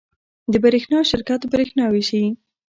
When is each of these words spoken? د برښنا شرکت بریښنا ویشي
د 0.51 0.53
برښنا 0.63 0.99
شرکت 1.11 1.41
بریښنا 1.51 1.85
ویشي 1.89 2.23